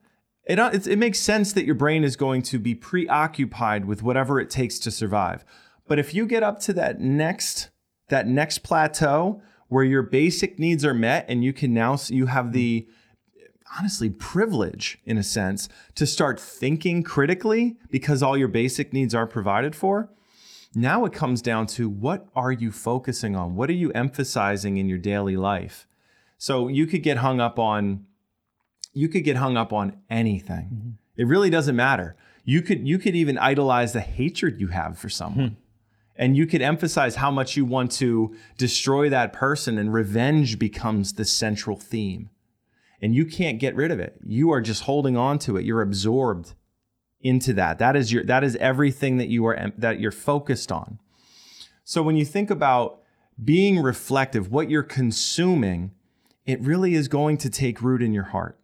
it, 0.51 0.59
uh, 0.59 0.71
it, 0.73 0.97
makes 0.97 1.19
sense 1.19 1.53
that 1.53 1.65
your 1.65 1.75
brain 1.75 2.03
is 2.03 2.17
going 2.17 2.41
to 2.41 2.59
be 2.59 2.75
preoccupied 2.75 3.85
with 3.85 4.03
whatever 4.03 4.37
it 4.37 4.49
takes 4.49 4.79
to 4.79 4.91
survive. 4.91 5.45
But 5.87 5.97
if 5.97 6.13
you 6.13 6.25
get 6.25 6.43
up 6.43 6.59
to 6.61 6.73
that 6.73 6.99
next 6.99 7.69
that 8.09 8.27
next 8.27 8.59
plateau 8.59 9.41
where 9.69 9.85
your 9.85 10.03
basic 10.03 10.59
needs 10.59 10.83
are 10.83 10.93
met 10.93 11.25
and 11.29 11.41
you 11.45 11.53
can 11.53 11.73
now 11.73 11.97
you 12.07 12.25
have 12.25 12.51
the 12.51 12.85
honestly 13.79 14.09
privilege 14.09 14.99
in 15.05 15.17
a 15.17 15.23
sense 15.23 15.69
to 15.95 16.05
start 16.05 16.37
thinking 16.37 17.01
critically 17.01 17.77
because 17.89 18.21
all 18.21 18.37
your 18.37 18.49
basic 18.49 18.91
needs 18.91 19.15
are 19.15 19.25
provided 19.25 19.73
for 19.73 20.09
now 20.75 21.05
it 21.05 21.13
comes 21.13 21.41
down 21.41 21.65
to 21.65 21.87
what 21.87 22.27
are 22.35 22.51
you 22.51 22.69
focusing 22.69 23.33
on 23.33 23.55
what 23.55 23.69
are 23.69 23.73
you 23.73 23.91
emphasizing 23.93 24.75
in 24.75 24.89
your 24.89 24.97
daily 24.97 25.37
life 25.37 25.87
so 26.37 26.67
you 26.67 26.85
could 26.85 27.01
get 27.01 27.17
hung 27.17 27.39
up 27.39 27.57
on 27.57 28.05
you 28.93 29.07
could 29.07 29.23
get 29.23 29.37
hung 29.37 29.57
up 29.57 29.71
on 29.73 29.97
anything. 30.09 30.69
Mm-hmm. 30.73 30.89
It 31.17 31.27
really 31.27 31.49
doesn't 31.49 31.75
matter. 31.75 32.15
You 32.43 32.61
could 32.61 32.87
you 32.87 32.97
could 32.97 33.15
even 33.15 33.37
idolize 33.37 33.93
the 33.93 34.01
hatred 34.01 34.59
you 34.59 34.67
have 34.67 34.97
for 34.97 35.09
someone. 35.09 35.47
Hmm. 35.47 35.53
And 36.15 36.37
you 36.37 36.45
could 36.45 36.61
emphasize 36.61 37.15
how 37.15 37.31
much 37.31 37.55
you 37.55 37.65
want 37.65 37.91
to 37.93 38.35
destroy 38.57 39.09
that 39.09 39.33
person 39.33 39.77
and 39.77 39.93
revenge 39.93 40.59
becomes 40.59 41.13
the 41.13 41.25
central 41.25 41.77
theme. 41.77 42.29
And 43.01 43.15
you 43.15 43.25
can't 43.25 43.59
get 43.59 43.75
rid 43.75 43.91
of 43.91 43.99
it. 43.99 44.19
You 44.23 44.51
are 44.51 44.61
just 44.61 44.83
holding 44.83 45.17
on 45.17 45.39
to 45.39 45.57
it. 45.57 45.65
You're 45.65 45.81
absorbed 45.81 46.53
into 47.21 47.53
that. 47.53 47.79
That 47.79 47.95
is 47.95 48.11
your 48.11 48.23
that 48.25 48.43
is 48.43 48.55
everything 48.57 49.17
that 49.17 49.29
you 49.29 49.45
are 49.45 49.71
that 49.77 49.99
you're 49.99 50.11
focused 50.11 50.71
on. 50.71 50.99
So 51.83 52.03
when 52.03 52.15
you 52.15 52.25
think 52.25 52.49
about 52.49 53.01
being 53.43 53.81
reflective, 53.81 54.51
what 54.51 54.69
you're 54.69 54.83
consuming, 54.83 55.91
it 56.45 56.61
really 56.61 56.93
is 56.93 57.07
going 57.07 57.37
to 57.37 57.49
take 57.49 57.81
root 57.81 58.01
in 58.01 58.13
your 58.13 58.25
heart. 58.25 58.59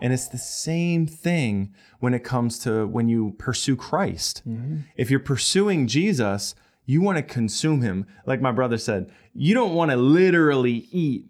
And 0.00 0.12
it's 0.12 0.28
the 0.28 0.38
same 0.38 1.06
thing 1.06 1.72
when 2.00 2.14
it 2.14 2.24
comes 2.24 2.58
to 2.60 2.86
when 2.86 3.08
you 3.08 3.34
pursue 3.38 3.76
Christ. 3.76 4.42
Mm-hmm. 4.46 4.80
If 4.96 5.10
you're 5.10 5.20
pursuing 5.20 5.86
Jesus, 5.86 6.54
you 6.84 7.00
want 7.00 7.16
to 7.16 7.22
consume 7.22 7.82
him. 7.82 8.06
Like 8.26 8.40
my 8.40 8.52
brother 8.52 8.78
said, 8.78 9.10
you 9.34 9.54
don't 9.54 9.74
want 9.74 9.90
to 9.90 9.96
literally 9.96 10.88
eat 10.90 11.26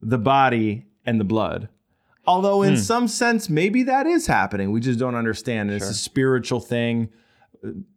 the 0.00 0.18
body 0.18 0.86
and 1.04 1.20
the 1.20 1.24
blood. 1.24 1.68
Although, 2.26 2.62
in 2.62 2.74
mm. 2.74 2.78
some 2.78 3.06
sense, 3.06 3.48
maybe 3.48 3.84
that 3.84 4.06
is 4.06 4.26
happening. 4.26 4.72
We 4.72 4.80
just 4.80 4.98
don't 4.98 5.14
understand. 5.14 5.70
Sure. 5.70 5.76
It's 5.76 5.88
a 5.88 5.94
spiritual 5.94 6.58
thing. 6.58 7.10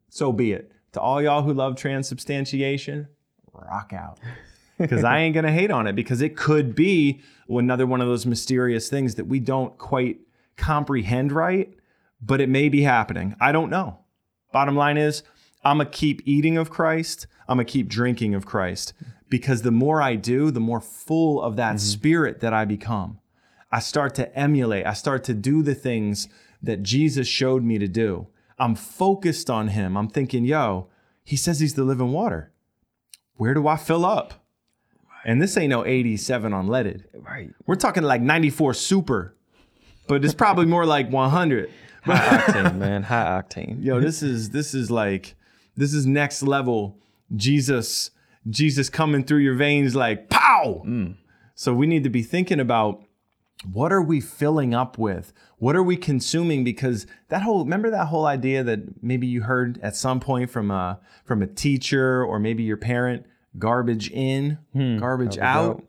So 0.09 0.31
be 0.31 0.51
it. 0.51 0.71
To 0.93 1.01
all 1.01 1.21
y'all 1.21 1.41
who 1.41 1.53
love 1.53 1.75
transubstantiation, 1.75 3.07
rock 3.53 3.93
out 3.93 4.19
because 4.79 5.03
I 5.03 5.19
ain't 5.19 5.36
gonna 5.36 5.51
hate 5.51 5.69
on 5.69 5.86
it 5.86 5.95
because 5.95 6.21
it 6.21 6.36
could 6.36 6.74
be 6.74 7.21
another 7.48 7.86
one 7.86 8.01
of 8.01 8.07
those 8.07 8.25
mysterious 8.25 8.89
things 8.89 9.15
that 9.15 9.25
we 9.25 9.39
don't 9.39 9.77
quite 9.77 10.19
comprehend 10.57 11.31
right, 11.31 11.74
but 12.21 12.41
it 12.41 12.50
may 12.50 12.69
be 12.69 12.81
happening. 12.81 13.36
I 13.39 13.51
don't 13.51 13.69
know. 13.69 14.00
Bottom 14.51 14.75
line 14.75 14.98
is, 14.98 15.24
I'm 15.63 15.77
going 15.77 15.88
to 15.88 15.98
keep 15.98 16.21
eating 16.25 16.57
of 16.57 16.69
Christ. 16.69 17.27
I'm 17.48 17.57
going 17.57 17.65
to 17.65 17.71
keep 17.71 17.88
drinking 17.88 18.36
of 18.36 18.45
Christ 18.45 18.93
because 19.29 19.62
the 19.62 19.71
more 19.71 20.01
I 20.01 20.15
do, 20.15 20.51
the 20.51 20.59
more 20.59 20.81
full 20.81 21.41
of 21.41 21.55
that 21.55 21.75
mm-hmm. 21.75 21.77
spirit 21.77 22.39
that 22.41 22.53
I 22.53 22.65
become. 22.65 23.19
I 23.71 23.79
start 23.79 24.15
to 24.15 24.36
emulate, 24.38 24.86
I 24.86 24.93
start 24.93 25.24
to 25.25 25.33
do 25.33 25.62
the 25.62 25.75
things 25.75 26.27
that 26.62 26.83
Jesus 26.83 27.27
showed 27.27 27.63
me 27.63 27.77
to 27.77 27.88
do. 27.88 28.27
I'm 28.57 28.75
focused 28.75 29.50
on 29.50 29.69
him. 29.69 29.95
I'm 29.95 30.09
thinking, 30.09 30.43
yo, 30.43 30.88
he 31.24 31.36
says 31.36 31.59
he's 31.59 31.75
the 31.75 31.83
living 31.83 32.12
water. 32.12 32.51
Where 33.36 33.53
do 33.53 33.67
I 33.67 33.77
fill 33.77 34.05
up? 34.05 34.38
And 35.29 35.39
this 35.39 35.55
ain't 35.57 35.69
no 35.69 35.86
87 35.86 36.53
unleaded. 36.53 37.03
Right. 37.13 37.51
We're 37.67 37.75
talking 37.75 38.01
like 38.01 38.19
94 38.19 38.74
super, 38.74 39.36
but 40.07 40.25
it's 40.25 40.33
probably 40.33 40.65
more 40.65 40.88
like 40.88 41.12
100. 41.12 41.69
High 42.01 42.15
octane, 42.15 42.77
man. 42.77 43.03
High 43.03 43.39
octane. 43.39 43.86
Yo, 43.86 44.00
this 44.00 44.24
is 44.24 44.50
this 44.50 44.74
is 44.74 44.89
like 44.89 45.36
this 45.77 45.93
is 45.93 46.07
next 46.07 46.41
level. 46.41 46.98
Jesus, 47.36 48.09
Jesus 48.50 48.89
coming 48.89 49.24
through 49.24 49.38
your 49.38 49.53
veins 49.53 49.95
like 49.95 50.31
pow. 50.31 50.81
Mm. 50.83 51.17
So 51.53 51.75
we 51.75 51.86
need 51.86 52.03
to 52.05 52.09
be 52.09 52.24
thinking 52.24 52.59
about 52.59 53.03
what 53.71 53.93
are 53.93 54.01
we 54.01 54.21
filling 54.21 54.74
up 54.74 54.98
with? 54.98 55.31
What 55.59 55.75
are 55.75 55.83
we 55.83 55.95
consuming? 55.95 56.63
Because 56.63 57.05
that 57.27 57.43
whole 57.43 57.65
remember 57.65 57.91
that 57.91 58.07
whole 58.07 58.25
idea 58.25 58.63
that 58.63 59.03
maybe 59.03 59.27
you 59.27 59.43
heard 59.43 59.79
at 59.83 59.95
some 59.95 60.19
point 60.19 60.50
from 60.50 60.71
a 60.71 61.00
from 61.24 61.43
a 61.43 61.48
teacher 61.48 62.24
or 62.24 62.39
maybe 62.39 62.63
your 62.63 62.77
parent, 62.77 63.27
garbage 63.58 64.10
in, 64.12 64.60
garbage, 65.00 65.38
out. 65.38 65.70
out. 65.70 65.84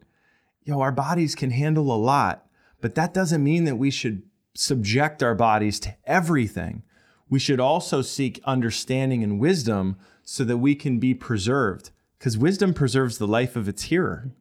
Yo, 0.65 0.81
our 0.81 0.93
bodies 0.93 1.35
can 1.35 1.51
handle 1.51 1.93
a 1.93 1.97
lot, 1.97 2.47
but 2.81 2.95
that 2.95 3.15
doesn't 3.15 3.43
mean 3.43 3.65
that 3.65 3.77
we 3.77 3.91
should 3.91 4.23
subject 4.55 5.23
our 5.23 5.35
bodies 5.35 5.81
to 5.81 5.97
everything. 6.05 6.83
We 7.29 7.39
should 7.39 7.61
also 7.61 8.03
seek 8.03 8.41
understanding 8.45 9.23
and 9.23 9.39
wisdom 9.39 9.97
so 10.23 10.45
that 10.45 10.59
we 10.59 10.75
can 10.75 10.99
be 10.99 11.15
preserved, 11.15 11.91
because 12.19 12.37
wisdom 12.37 12.75
preserves 12.75 13.19
the 13.19 13.27
life 13.27 13.57
of 13.57 13.69
its 13.69 13.85
hearer. 13.85 14.33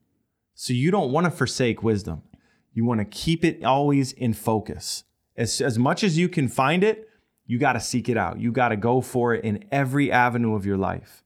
So 0.56 0.74
you 0.74 0.92
don't 0.92 1.12
want 1.12 1.26
to 1.26 1.32
forsake 1.32 1.84
wisdom. 1.84 2.24
You 2.74 2.86
want 2.86 3.00
to 3.00 3.06
keep 3.06 3.46
it 3.46 3.64
always 3.64 4.12
in 4.12 4.34
focus. 4.34 5.04
As, 5.38 5.62
as 5.62 5.80
much 5.80 6.04
as 6.04 6.18
you 6.18 6.28
can 6.28 6.48
find 6.48 6.84
it, 6.84 7.10
you 7.46 7.58
got 7.58 7.74
to 7.74 7.80
seek 7.80 8.10
it 8.10 8.18
out. 8.18 8.40
You 8.40 8.52
got 8.52 8.70
to 8.70 8.76
go 8.76 9.02
for 9.02 9.34
it 9.34 9.44
in 9.44 9.66
every 9.72 10.12
avenue 10.12 10.54
of 10.56 10.66
your 10.66 10.78
life. 10.78 11.24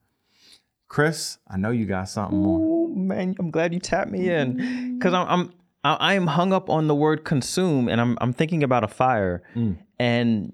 Chris, 0.94 1.40
I 1.48 1.58
know 1.58 1.72
you 1.72 1.88
got 1.88 2.08
something 2.08 2.38
more. 2.38 2.60
Oh 2.62 2.88
man, 2.88 3.34
I'm 3.40 3.50
glad 3.50 3.74
you 3.74 3.80
tapped 3.80 4.12
me 4.12 4.30
in 4.30 5.00
because 5.00 5.12
I'm 5.12 5.28
I'm 5.28 5.54
I 5.84 6.14
am 6.14 6.28
hung 6.28 6.54
up 6.54 6.70
on 6.70 6.86
the 6.86 6.94
word 6.94 7.24
consume, 7.24 7.90
and 7.90 8.00
I'm 8.00 8.16
I'm 8.22 8.32
thinking 8.32 8.62
about 8.62 8.84
a 8.84 8.88
fire, 8.88 9.42
mm. 9.56 9.76
and 9.98 10.54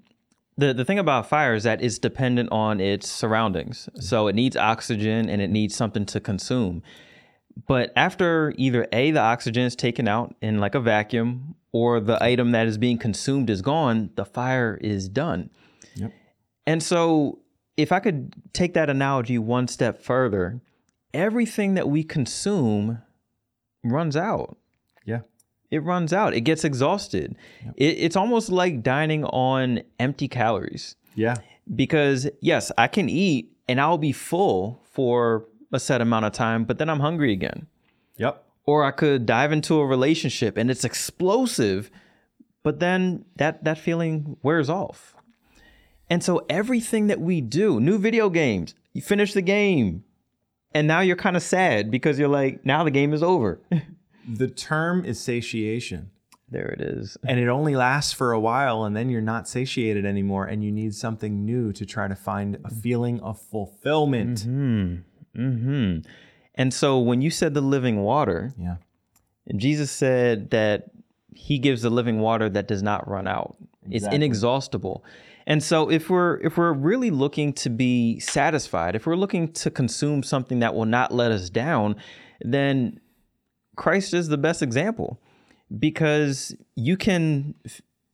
the 0.57 0.73
the 0.73 0.85
thing 0.85 0.97
about 0.97 1.27
fire 1.27 1.55
is 1.55 1.63
that 1.63 1.83
it's 1.83 1.99
dependent 1.99 2.53
on 2.53 2.79
its 2.79 3.09
surroundings, 3.09 3.89
so 3.99 4.29
it 4.29 4.33
needs 4.33 4.55
oxygen 4.55 5.27
and 5.27 5.41
it 5.41 5.49
needs 5.49 5.75
something 5.75 6.05
to 6.05 6.21
consume. 6.21 6.83
But 7.67 7.91
after 7.97 8.53
either 8.55 8.87
a 8.93 9.11
the 9.11 9.19
oxygen 9.19 9.65
is 9.65 9.75
taken 9.75 10.07
out 10.07 10.37
in 10.41 10.59
like 10.59 10.73
a 10.73 10.79
vacuum, 10.79 11.55
or 11.73 11.99
the 11.99 12.23
item 12.23 12.51
that 12.51 12.65
is 12.65 12.77
being 12.77 12.97
consumed 12.97 13.49
is 13.49 13.61
gone, 13.61 14.11
the 14.15 14.23
fire 14.23 14.79
is 14.79 15.09
done. 15.09 15.49
Yep. 15.95 16.13
And 16.65 16.81
so, 16.81 17.39
if 17.79 17.91
I 17.91 17.99
could 17.99 18.33
take 18.53 18.73
that 18.73 18.89
analogy 18.89 19.37
one 19.37 19.67
step 19.67 20.01
further, 20.01 20.59
everything 21.13 21.73
that 21.75 21.87
we 21.89 22.03
consume 22.03 23.01
runs 23.83 24.15
out. 24.17 24.57
Yeah. 25.05 25.21
It 25.71 25.83
runs 25.83 26.11
out. 26.13 26.33
It 26.33 26.41
gets 26.41 26.63
exhausted. 26.63 27.35
It, 27.75 27.97
it's 27.99 28.15
almost 28.15 28.49
like 28.49 28.83
dining 28.83 29.23
on 29.25 29.81
empty 29.99 30.27
calories 30.27 30.95
Yeah. 31.15 31.35
because, 31.73 32.27
yes, 32.41 32.71
I 32.77 32.87
can 32.87 33.07
eat 33.09 33.51
and 33.67 33.79
I'll 33.79 33.97
be 33.97 34.11
full 34.11 34.81
for 34.91 35.45
a 35.71 35.79
set 35.79 36.01
amount 36.01 36.25
of 36.25 36.33
time, 36.33 36.65
but 36.65 36.79
then 36.79 36.89
I'm 36.89 36.99
hungry 36.99 37.31
again. 37.31 37.67
Yep. 38.17 38.43
Or 38.65 38.83
I 38.83 38.91
could 38.91 39.25
dive 39.25 39.51
into 39.51 39.79
a 39.79 39.85
relationship 39.85 40.57
and 40.57 40.69
it's 40.69 40.83
explosive, 40.83 41.89
but 42.63 42.79
then 42.79 43.25
that, 43.37 43.63
that 43.63 43.77
feeling 43.77 44.37
wears 44.43 44.69
off. 44.69 45.15
And 46.09 46.23
so 46.23 46.45
everything 46.49 47.07
that 47.07 47.19
we 47.21 47.41
do, 47.41 47.79
new 47.79 47.97
video 47.97 48.29
games, 48.29 48.73
you 48.93 49.01
finish 49.01 49.33
the 49.33 49.41
game, 49.41 50.03
and 50.73 50.87
now 50.87 51.01
you're 51.01 51.15
kind 51.15 51.35
of 51.35 51.43
sad 51.43 51.91
because 51.91 52.17
you're 52.19 52.27
like, 52.27 52.65
now 52.65 52.83
the 52.83 52.91
game 52.91 53.13
is 53.13 53.23
over. 53.23 53.59
The 54.31 54.47
term 54.47 55.05
is 55.05 55.19
satiation. 55.19 56.11
there 56.49 56.67
it 56.67 56.81
is. 56.81 57.17
and 57.27 57.39
it 57.39 57.47
only 57.47 57.75
lasts 57.75 58.13
for 58.13 58.31
a 58.31 58.39
while 58.39 58.83
and 58.83 58.95
then 58.95 59.09
you're 59.09 59.21
not 59.21 59.47
satiated 59.47 60.05
anymore 60.05 60.45
and 60.45 60.63
you 60.63 60.71
need 60.71 60.93
something 60.93 61.45
new 61.45 61.73
to 61.73 61.83
try 61.83 62.07
to 62.07 62.15
find 62.15 62.57
a 62.63 62.69
feeling 62.69 63.19
of 63.21 63.41
fulfillment 63.41 64.39
Mm-hmm. 64.39 65.41
Mm-hmm. 65.41 65.99
And 66.55 66.73
so 66.73 66.99
when 66.99 67.21
you 67.21 67.31
said 67.31 67.55
the 67.55 67.61
living 67.61 68.03
water, 68.03 68.53
yeah 68.57 68.75
Jesus 69.55 69.89
said 69.89 70.51
that 70.51 70.91
he 71.33 71.57
gives 71.57 71.81
the 71.81 71.89
living 71.89 72.19
water 72.19 72.47
that 72.49 72.67
does 72.67 72.83
not 72.83 73.07
run 73.09 73.27
out. 73.27 73.55
It's 73.89 74.05
inexhaustible. 74.05 75.03
And 75.49 75.61
so 75.63 75.89
if 75.89 76.09
we're 76.09 76.37
if 76.41 76.57
we're 76.57 76.71
really 76.73 77.09
looking 77.09 77.51
to 77.53 77.69
be 77.69 78.19
satisfied, 78.19 78.95
if 78.95 79.05
we're 79.07 79.15
looking 79.17 79.51
to 79.53 79.69
consume 79.71 80.21
something 80.23 80.59
that 80.59 80.73
will 80.75 80.85
not 80.85 81.11
let 81.11 81.31
us 81.31 81.49
down, 81.49 81.95
then 82.41 82.99
Christ 83.75 84.13
is 84.13 84.27
the 84.29 84.37
best 84.37 84.61
example 84.61 85.19
because 85.79 86.55
you 86.75 86.95
can 86.97 87.55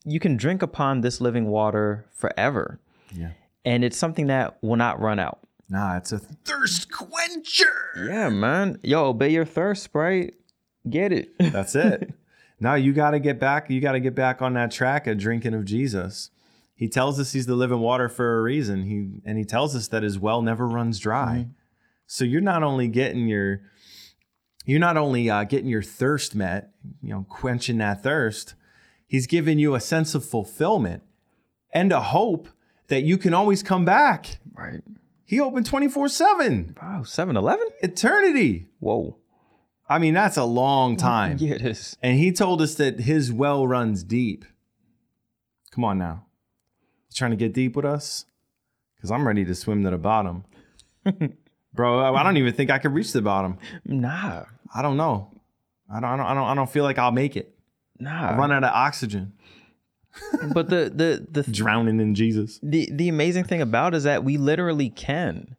you 0.05 0.19
can 0.19 0.37
drink 0.37 0.61
upon 0.61 1.01
this 1.01 1.19
living 1.21 1.47
water 1.47 2.05
forever. 2.13 2.79
yeah 3.13 3.31
And 3.65 3.83
it's 3.83 3.97
something 3.97 4.27
that 4.27 4.57
will 4.61 4.75
not 4.77 4.99
run 5.01 5.19
out. 5.19 5.39
nah 5.69 5.97
it's 5.97 6.11
a 6.11 6.19
thirst 6.19 6.91
quencher 6.91 8.07
Yeah, 8.07 8.29
man. 8.29 8.79
Yo, 8.83 9.05
obey 9.07 9.29
your 9.29 9.45
thirst, 9.45 9.83
Sprite. 9.83 10.35
Get 10.89 11.11
it. 11.11 11.31
that's 11.39 11.75
it 11.75 12.13
now 12.59 12.75
you 12.75 12.93
got 12.93 13.11
to 13.11 13.19
get 13.19 13.39
back 13.39 13.69
you 13.69 13.81
got 13.81 13.93
to 13.93 13.99
get 13.99 14.13
back 14.15 14.41
on 14.41 14.53
that 14.53 14.71
track 14.71 15.07
of 15.07 15.17
drinking 15.17 15.53
of 15.55 15.65
jesus 15.65 16.29
he 16.75 16.89
tells 16.89 17.19
us 17.19 17.31
he's 17.33 17.45
the 17.45 17.55
living 17.55 17.79
water 17.79 18.09
for 18.09 18.37
a 18.37 18.41
reason. 18.41 18.83
He 18.83 19.21
and 19.27 19.37
he 19.37 19.45
tells 19.45 19.75
us 19.75 19.87
that 19.87 20.03
his 20.03 20.19
well 20.19 20.41
never 20.41 20.67
runs 20.67 20.99
dry. 20.99 21.47
So 22.05 22.25
you're 22.25 22.41
not 22.41 22.63
only 22.63 22.87
getting 22.87 23.27
your 23.27 23.61
you're 24.65 24.79
not 24.79 24.97
only 24.97 25.29
uh, 25.29 25.43
getting 25.45 25.69
your 25.69 25.81
thirst 25.83 26.35
met 26.35 26.71
you 27.01 27.09
know 27.13 27.25
quenching 27.29 27.77
that 27.77 28.03
thirst 28.03 28.55
he's 29.07 29.25
giving 29.27 29.57
you 29.59 29.73
a 29.75 29.79
sense 29.79 30.15
of 30.15 30.25
fulfillment 30.25 31.03
and 31.73 31.91
a 31.91 32.01
hope 32.01 32.49
that 32.87 33.03
you 33.03 33.17
can 33.17 33.33
always 33.33 33.63
come 33.63 33.85
back. 33.85 34.39
Right. 34.53 34.81
he 35.25 35.39
opened 35.39 35.67
24-7 35.69 36.81
Wow, 36.81 37.03
7 37.03 37.35
Eleven? 37.37 37.67
eternity. 37.81 38.67
Whoa. 38.79 39.17
i 39.89 39.97
mean 39.99 40.13
that's 40.13 40.37
a 40.37 40.45
long 40.45 40.97
time. 41.13 41.37
Yeah, 41.39 41.55
it 41.55 41.61
is. 41.65 41.95
and 42.01 42.17
he 42.19 42.31
told 42.31 42.61
us 42.61 42.75
that 42.75 42.99
his 43.01 43.31
well 43.31 43.65
runs 43.67 44.03
deep. 44.03 44.43
Come 45.71 45.83
on 45.83 45.97
now 45.97 46.25
trying 47.15 47.31
to 47.31 47.37
get 47.37 47.53
deep 47.53 47.75
with 47.75 47.85
us 47.85 48.25
because 48.95 49.09
i'm 49.11 49.25
ready 49.25 49.43
to 49.45 49.55
swim 49.55 49.83
to 49.83 49.89
the 49.89 49.97
bottom 49.97 50.43
bro 51.73 51.99
I- 52.15 52.23
don't 52.23 52.37
even 52.37 52.53
think 52.53 52.69
i 52.69 52.77
could 52.77 52.93
reach 52.93 53.11
the 53.13 53.21
bottom 53.21 53.57
Nah. 53.85 54.43
I 54.73 54.81
don't 54.81 54.97
know. 54.97 55.31
I 55.89 56.01
don't, 56.01 56.09
I 56.09 56.17
don't, 56.17 56.25
I 56.25 56.33
don't, 56.33 56.47
I 56.47 56.55
don't 56.55 56.69
feel 56.69 56.83
like 56.83 56.97
I'll 56.97 57.11
make 57.13 57.37
it. 57.37 57.55
Nah. 57.99 58.31
I 58.31 58.37
run 58.37 58.51
out 58.51 58.63
of 58.65 58.71
oxygen, 58.73 59.31
But 60.53 60.69
the 60.69 60.91
the 60.93 61.25
the 61.43 61.43
drowning 61.51 62.01
in 62.01 62.13
Jesus. 62.15 62.59
the 62.61 62.89
the 62.91 63.07
amazing 63.07 63.45
thing 63.45 63.61
about 63.61 63.93
it 63.93 63.97
is 63.97 64.03
that 64.03 64.23
we 64.25 64.35
literally 64.37 64.89
can. 64.89 65.55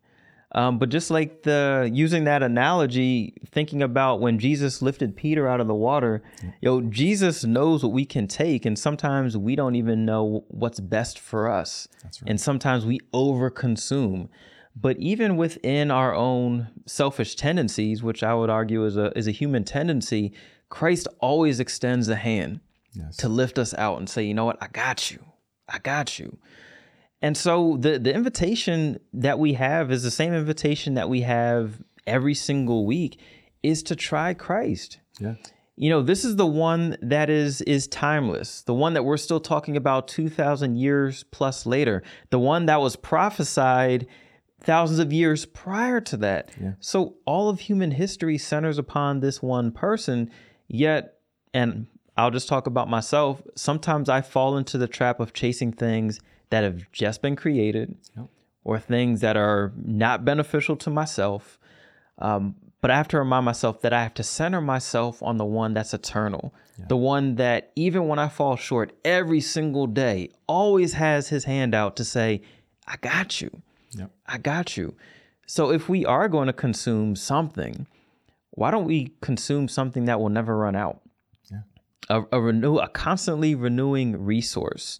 Um, 0.52 0.78
but 0.78 0.88
just 0.90 1.10
like 1.10 1.42
the 1.42 1.90
using 1.92 2.24
that 2.24 2.42
analogy, 2.42 3.34
thinking 3.50 3.82
about 3.82 4.20
when 4.20 4.38
Jesus 4.38 4.80
lifted 4.80 5.16
Peter 5.16 5.48
out 5.48 5.60
of 5.60 5.66
the 5.66 5.74
water, 5.74 6.22
yo, 6.60 6.80
Jesus 6.82 7.44
knows 7.44 7.82
what 7.82 7.92
we 7.92 8.04
can 8.04 8.26
take, 8.28 8.64
and 8.64 8.78
sometimes 8.78 9.36
we 9.36 9.56
don't 9.56 9.74
even 9.74 10.04
know 10.04 10.44
what's 10.48 10.78
best 10.80 11.18
for 11.18 11.50
us. 11.50 11.88
That's 12.02 12.22
right. 12.22 12.30
And 12.30 12.40
sometimes 12.40 12.86
we 12.86 13.00
overconsume. 13.12 14.28
But 14.78 14.98
even 14.98 15.36
within 15.36 15.90
our 15.90 16.14
own 16.14 16.68
selfish 16.86 17.34
tendencies, 17.34 18.02
which 18.02 18.22
I 18.22 18.34
would 18.34 18.50
argue 18.50 18.84
is 18.84 18.96
a 18.96 19.10
is 19.18 19.26
a 19.26 19.32
human 19.32 19.64
tendency, 19.64 20.32
Christ 20.68 21.08
always 21.20 21.60
extends 21.60 22.08
a 22.08 22.16
hand 22.16 22.60
Yes. 22.92 23.16
to 23.18 23.28
lift 23.28 23.58
us 23.58 23.74
out 23.74 23.98
and 23.98 24.08
say, 24.08 24.24
you 24.24 24.32
know 24.32 24.44
what, 24.46 24.56
I 24.62 24.68
got 24.68 25.10
you. 25.10 25.18
I 25.68 25.78
got 25.80 26.18
you. 26.18 26.38
And 27.22 27.36
so 27.36 27.76
the 27.78 27.98
the 27.98 28.14
invitation 28.14 28.98
that 29.12 29.38
we 29.38 29.54
have 29.54 29.90
is 29.90 30.02
the 30.02 30.10
same 30.10 30.34
invitation 30.34 30.94
that 30.94 31.08
we 31.08 31.22
have 31.22 31.82
every 32.06 32.34
single 32.34 32.86
week 32.86 33.20
is 33.62 33.82
to 33.84 33.96
try 33.96 34.34
Christ. 34.34 35.00
Yeah. 35.18 35.34
You 35.78 35.90
know, 35.90 36.02
this 36.02 36.24
is 36.24 36.36
the 36.36 36.46
one 36.46 36.96
that 37.02 37.28
is 37.28 37.60
is 37.62 37.86
timeless. 37.88 38.62
The 38.62 38.74
one 38.74 38.94
that 38.94 39.04
we're 39.04 39.16
still 39.16 39.40
talking 39.40 39.76
about 39.76 40.08
2000 40.08 40.76
years 40.76 41.24
plus 41.24 41.66
later. 41.66 42.02
The 42.30 42.38
one 42.38 42.66
that 42.66 42.80
was 42.80 42.96
prophesied 42.96 44.06
thousands 44.60 44.98
of 44.98 45.12
years 45.12 45.44
prior 45.46 46.00
to 46.02 46.16
that. 46.18 46.50
Yeah. 46.60 46.72
So 46.80 47.16
all 47.26 47.48
of 47.48 47.60
human 47.60 47.90
history 47.90 48.38
centers 48.38 48.78
upon 48.78 49.20
this 49.20 49.42
one 49.42 49.70
person, 49.70 50.30
yet 50.68 51.14
and 51.52 51.86
I'll 52.16 52.30
just 52.30 52.48
talk 52.48 52.66
about 52.66 52.88
myself. 52.88 53.42
Sometimes 53.54 54.08
I 54.08 54.22
fall 54.22 54.56
into 54.56 54.78
the 54.78 54.88
trap 54.88 55.20
of 55.20 55.32
chasing 55.32 55.72
things 55.72 56.20
that 56.50 56.64
have 56.64 56.90
just 56.92 57.22
been 57.22 57.36
created 57.36 57.96
Yep. 58.16 58.26
or 58.64 58.78
things 58.78 59.20
that 59.20 59.36
are 59.36 59.72
not 59.76 60.24
beneficial 60.24 60.76
to 60.76 60.90
myself. 60.90 61.58
Um, 62.18 62.56
but 62.80 62.90
I 62.90 62.96
have 62.96 63.08
to 63.08 63.18
remind 63.18 63.44
myself 63.44 63.80
that 63.80 63.92
I 63.92 64.02
have 64.02 64.14
to 64.14 64.22
center 64.22 64.60
myself 64.60 65.22
on 65.22 65.38
the 65.38 65.44
one 65.44 65.74
that's 65.74 65.92
eternal, 65.92 66.54
the 66.88 66.96
one 66.96 67.34
that 67.36 67.72
even 67.74 68.06
when 68.06 68.18
I 68.18 68.28
fall 68.28 68.54
short 68.56 68.92
every 69.04 69.40
single 69.40 69.86
day, 69.86 70.30
always 70.46 70.92
has 70.92 71.28
his 71.28 71.44
hand 71.44 71.74
out 71.74 71.96
to 71.96 72.04
say, 72.04 72.42
I 72.86 72.96
got 72.98 73.40
you. 73.40 73.50
Yep. 73.92 74.10
I 74.26 74.38
got 74.38 74.76
you. 74.76 74.94
So 75.46 75.70
if 75.72 75.88
we 75.88 76.04
are 76.04 76.28
going 76.28 76.46
to 76.46 76.52
consume 76.52 77.16
something, 77.16 77.86
why 78.50 78.70
don't 78.70 78.84
we 78.84 79.12
consume 79.20 79.68
something 79.68 80.04
that 80.04 80.20
will 80.20 80.28
never 80.28 80.56
run 80.56 80.76
out? 80.76 81.00
A, 82.08 82.22
a 82.30 82.40
renew 82.40 82.76
a 82.76 82.88
constantly 82.88 83.54
renewing 83.54 84.24
resource. 84.24 84.98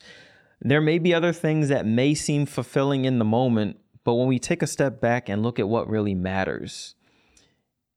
There 0.61 0.81
may 0.81 0.99
be 0.99 1.15
other 1.15 1.33
things 1.33 1.69
that 1.69 1.87
may 1.87 2.15
seem 2.15 2.47
fulfilling 2.47 3.05
in 3.05 3.19
the 3.19 3.25
moment, 3.25 3.79
but 4.05 4.15
when 4.15 4.29
we 4.29 4.39
take 4.39 4.63
a 4.63 4.67
step 4.67 5.01
back 5.01 5.29
and 5.29 5.43
look 5.43 5.59
at 5.59 5.69
what 5.69 5.89
really 5.89 6.15
matters, 6.15 6.95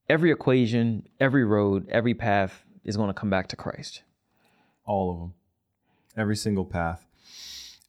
every 0.10 0.32
equation, 0.32 1.08
every 1.20 1.44
road, 1.46 1.88
every 1.90 2.14
path 2.14 2.66
is 2.84 2.98
going 2.98 3.10
to 3.10 3.14
come 3.14 3.30
back 3.30 3.48
to 3.48 3.56
Christ. 3.56 4.04
all 4.86 5.12
of 5.12 5.20
them 5.20 5.34
every 6.18 6.36
single 6.36 6.66
path. 6.66 7.06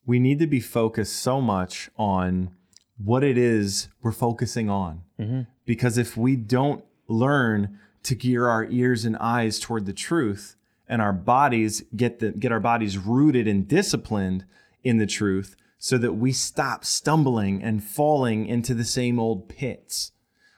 We 0.07 0.19
need 0.21 0.39
to 0.39 0.47
be 0.47 0.61
focused 0.61 1.17
so 1.17 1.41
much 1.41 1.91
on 1.97 2.51
what 2.97 3.25
it 3.25 3.37
is 3.39 3.89
we're 4.03 4.13
focusing 4.13 4.69
on. 4.71 5.03
Mm-hmm. 5.19 5.41
Because 5.65 5.99
if 5.99 6.17
we 6.17 6.37
don't 6.37 6.85
learn 7.09 7.79
to 8.05 8.15
gear 8.15 8.47
our 8.47 8.67
ears 8.67 9.05
and 9.05 9.17
eyes 9.17 9.59
toward 9.59 9.87
the 9.87 9.93
truth 9.93 10.57
and 10.91 11.01
our 11.01 11.13
bodies 11.13 11.85
get 11.95 12.19
the 12.19 12.33
get 12.33 12.51
our 12.51 12.61
bodies 12.61 12.99
rooted 12.99 13.47
and 13.47 13.69
disciplined 13.69 14.45
in 14.83 14.99
the 14.99 15.07
truth 15.07 15.55
so 15.79 15.97
that 15.97 16.15
we 16.15 16.33
stop 16.33 16.85
stumbling 16.85 17.63
and 17.63 17.83
falling 17.83 18.45
into 18.45 18.75
the 18.75 18.85
same 18.85 19.19
old 19.19 19.49
pits. 19.49 20.11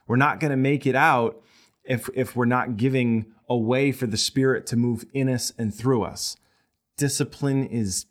We're 0.07 0.17
not 0.17 0.39
going 0.41 0.51
to 0.51 0.57
make 0.57 0.87
it 0.87 0.95
out 0.95 1.39
if 1.85 2.09
if 2.15 2.35
we're 2.35 2.45
not 2.45 2.77
giving 2.77 3.27
a 3.47 3.55
way 3.55 3.91
for 3.91 4.07
the 4.07 4.17
spirit 4.17 4.65
to 4.65 4.75
move 4.75 5.05
in 5.13 5.29
us 5.29 5.53
and 5.57 5.73
through 5.73 6.01
us. 6.03 6.35
Discipline 6.97 7.67
is 7.67 8.07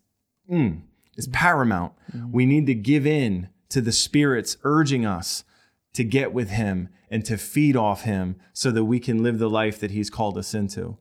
mm, 0.49 0.81
is 1.17 1.27
paramount. 1.27 1.91
We 2.31 2.45
need 2.45 2.67
to 2.67 2.73
give 2.73 3.05
in 3.05 3.49
to 3.67 3.81
the 3.81 3.91
spirit's 3.91 4.55
urging 4.63 5.05
us 5.05 5.43
to 5.91 6.05
get 6.05 6.31
with 6.31 6.51
him 6.51 6.87
and 7.11 7.25
to 7.25 7.37
feed 7.37 7.75
off 7.75 8.03
him 8.03 8.37
so 8.53 8.71
that 8.71 8.85
we 8.85 8.99
can 8.99 9.21
live 9.21 9.39
the 9.39 9.49
life 9.49 9.77
that 9.81 9.91
he's 9.91 10.09
called 10.09 10.37
us 10.37 10.53
into 10.53 10.97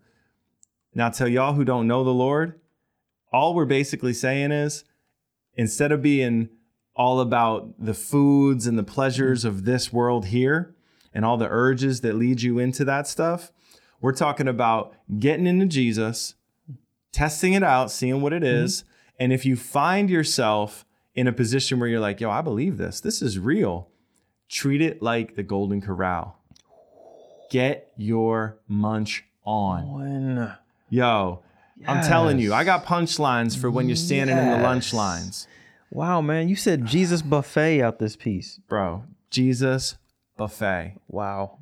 now 0.95 1.09
to 1.09 1.31
y'all 1.31 1.55
who 1.55 1.65
don't 1.65 1.87
know 1.87 2.05
the 2.05 2.11
lord 2.11 2.61
all 3.33 3.55
we're 3.55 3.65
basically 3.65 4.13
saying 4.13 4.53
is 4.53 4.85
instead 5.55 5.93
of 5.93 6.03
being 6.03 6.49
all 6.95 7.21
about 7.21 7.73
the 7.79 7.95
foods 7.95 8.67
and 8.67 8.79
the 8.79 8.83
pleasures 8.83 9.45
of 9.45 9.65
this 9.65 9.93
world 9.93 10.27
here 10.27 10.75
and 11.15 11.25
all 11.25 11.39
the 11.39 11.49
urges 11.49 12.03
that 12.03 12.15
lead 12.15 12.43
you 12.43 12.59
into 12.59 12.85
that 12.85 13.07
stuff, 13.07 13.51
we're 14.03 14.13
talking 14.13 14.47
about 14.47 14.95
getting 15.19 15.47
into 15.47 15.65
Jesus, 15.65 16.35
testing 17.13 17.55
it 17.55 17.63
out, 17.63 17.91
seeing 17.91 18.21
what 18.21 18.35
it 18.35 18.45
is, 18.45 18.83
mm-hmm. 18.83 18.89
And 19.23 19.33
if 19.33 19.47
you 19.47 19.55
find 19.55 20.11
yourself 20.11 20.85
in 21.15 21.29
a 21.29 21.33
position 21.33 21.79
where 21.79 21.89
you're 21.89 22.01
like, 22.01 22.21
yo, 22.21 22.29
I 22.29 22.41
believe 22.41 22.77
this, 22.77 23.01
this 23.01 23.23
is 23.23 23.39
real, 23.39 23.89
treat 24.49 24.83
it 24.83 25.01
like 25.01 25.37
the 25.37 25.45
Golden 25.45 25.81
Corral. 25.81 26.41
Get 27.49 27.93
your 27.97 28.59
munch 28.67 29.25
on. 29.45 29.93
When 29.93 30.55
Yo, 30.93 31.43
I'm 31.87 32.03
telling 32.05 32.39
you, 32.39 32.53
I 32.53 32.65
got 32.65 32.85
punchlines 32.85 33.57
for 33.59 33.71
when 33.71 33.89
you're 33.89 33.97
standing 33.97 34.37
in 34.37 34.51
the 34.51 34.59
lunch 34.59 34.93
lines. 34.93 35.49
wow, 35.91 36.21
man, 36.21 36.51
you 36.51 36.55
said 36.57 36.85
Jesus 36.85 37.23
buffet 37.23 37.81
out 37.81 37.99
this 37.99 38.15
piece. 38.15 38.61
Bro, 38.69 39.05
Jesus 39.31 39.97
buffet. 40.37 40.97
Wow. 41.09 41.59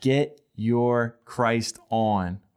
Get 0.00 0.40
your 0.54 1.16
Christ 1.24 1.78
on. 1.88 2.40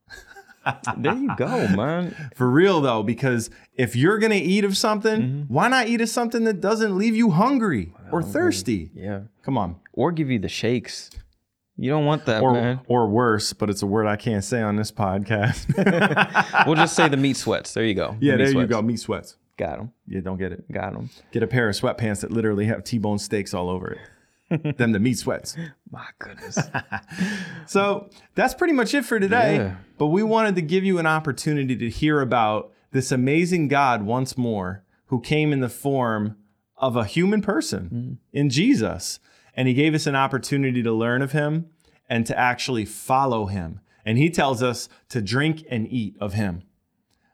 There 0.98 1.16
you 1.16 1.36
go, 1.38 1.68
man. 1.70 2.16
For 2.36 2.48
real 2.48 2.82
though, 2.82 3.02
because 3.02 3.50
if 3.74 3.96
you're 3.96 4.20
gonna 4.20 4.36
eat 4.36 4.64
of 4.64 4.78
something, 4.78 5.22
Mm-hmm. 5.22 5.54
why 5.54 5.70
not 5.70 5.88
eat 5.88 6.02
of 6.02 6.10
something 6.10 6.44
that 6.44 6.62
doesn't 6.62 6.96
leave 6.98 7.16
you 7.16 7.32
hungry 7.32 7.94
or 8.12 8.22
thirsty? 8.22 8.92
Yeah. 8.94 9.22
Come 9.44 9.58
on. 9.58 9.78
Or 9.94 10.12
give 10.12 10.30
you 10.30 10.38
the 10.38 10.50
shakes. 10.50 11.10
You 11.78 11.90
don't 11.90 12.06
want 12.06 12.26
that, 12.26 12.44
Or 12.44 12.54
man. 12.54 12.82
or 12.88 13.08
worse, 13.08 13.54
but 13.54 13.70
it's 13.70 13.82
a 13.82 13.88
word 13.88 14.06
I 14.06 14.16
can't 14.16 14.44
say 14.44 14.62
on 14.62 14.76
this 14.76 14.92
podcast. 14.92 15.68
We'll 16.66 16.76
just 16.76 16.96
say 16.96 17.08
the 17.08 17.18
meat 17.18 17.38
sweats. 17.38 17.74
There 17.74 17.84
you 17.84 17.96
go. 17.96 18.16
Yeah, 18.20 18.34
meat 18.34 18.38
there 18.38 18.48
you 18.48 18.54
sweats. 18.54 18.70
go. 18.70 18.82
Meat 18.82 19.00
sweats. 19.00 19.38
Got 19.58 19.78
them. 19.78 19.92
Yeah, 20.08 20.22
don't 20.22 20.38
get 20.38 20.52
it. 20.52 20.72
Got 20.72 20.94
them. 20.94 21.10
Get 21.32 21.44
a 21.44 21.48
pair 21.48 21.70
of 21.70 21.76
sweatpants 21.76 22.22
that 22.22 22.32
literally 22.32 22.66
have 22.66 22.84
T-bone 22.84 23.20
steaks 23.20 23.54
all 23.54 23.70
over 23.70 23.92
it. 23.92 24.00
Them 24.78 24.92
the 24.92 25.00
meat 25.00 25.18
sweats. 25.18 25.56
My 25.90 26.06
goodness. 26.20 26.58
So 27.68 28.10
that's 28.36 28.54
pretty 28.54 28.74
much 28.74 28.94
it 28.94 29.06
for 29.06 29.18
today. 29.18 29.56
Yeah. 29.56 29.76
But 29.98 30.08
we 30.08 30.24
wanted 30.24 30.56
to 30.56 30.62
give 30.62 30.84
you 30.84 31.00
an 31.00 31.06
opportunity 31.06 31.78
to 31.78 31.90
hear 31.90 32.20
about 32.20 32.74
this 32.92 33.14
amazing 33.14 33.70
God 33.70 34.04
once 34.04 34.38
more 34.38 34.84
who 35.06 35.22
came 35.22 35.54
in 35.54 35.62
the 35.62 35.70
form 35.70 36.36
of 36.76 36.98
a 36.98 37.06
human 37.06 37.42
person 37.42 37.90
mm. 37.94 38.38
in 38.38 38.50
Jesus. 38.50 39.20
And 39.56 39.68
he 39.68 39.74
gave 39.74 39.94
us 39.94 40.08
an 40.08 40.16
opportunity 40.16 40.82
to 40.84 40.92
learn 40.92 41.22
of 41.22 41.32
him 41.32 41.68
and 42.10 42.26
to 42.26 42.38
actually 42.38 42.86
follow 42.86 43.48
him. 43.48 43.80
And 44.06 44.18
he 44.18 44.30
tells 44.30 44.64
us 44.64 44.90
to 45.10 45.22
drink 45.22 45.64
and 45.70 45.92
eat 45.92 46.16
of 46.20 46.34
him. 46.34 46.64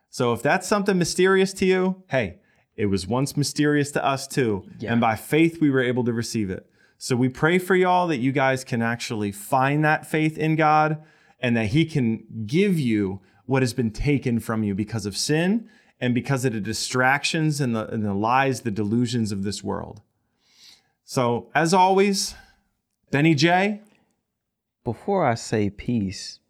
So 0.10 0.34
if 0.34 0.42
that's 0.42 0.68
something 0.68 0.98
mysterious 0.98 1.54
to 1.54 1.66
you, 1.66 2.04
hey, 2.10 2.40
it 2.76 2.88
was 2.88 3.08
once 3.08 3.36
mysterious 3.36 3.92
to 3.92 4.06
us 4.06 4.28
too. 4.28 4.66
Yeah. 4.80 4.92
And 4.92 5.02
by 5.02 5.16
faith, 5.16 5.60
we 5.60 5.70
were 5.70 5.82
able 5.82 6.04
to 6.06 6.14
receive 6.14 6.50
it. 6.50 6.70
So 6.98 7.16
we 7.16 7.30
pray 7.30 7.60
for 7.60 7.76
y'all 7.76 8.08
that 8.08 8.18
you 8.18 8.32
guys 8.32 8.64
can 8.64 8.82
actually 8.82 9.32
find 9.32 9.84
that 9.86 10.08
faith 10.08 10.38
in 10.38 10.56
God 10.56 11.04
and 11.40 11.56
that 11.56 11.68
He 11.68 11.86
can 11.86 12.24
give 12.46 12.80
you 12.80 13.22
what 13.46 13.62
has 13.62 13.74
been 13.74 13.92
taken 13.92 14.40
from 14.40 14.64
you 14.64 14.76
because 14.76 15.06
of 15.06 15.16
sin 15.16 15.70
and 16.00 16.14
because 16.14 16.46
of 16.46 16.54
the 16.54 16.60
distractions 16.60 17.62
and 17.62 17.76
the, 17.76 17.88
and 17.88 18.06
the 18.06 18.14
lies, 18.14 18.62
the 18.62 18.72
delusions 18.72 19.32
of 19.32 19.44
this 19.44 19.64
world. 19.64 20.02
So, 21.10 21.48
as 21.56 21.74
always, 21.74 22.36
Benny 23.12 23.34
Jay, 23.34 23.80
Before 24.84 25.26
I 25.26 25.36
say 25.36 25.70
peace, 25.70 26.42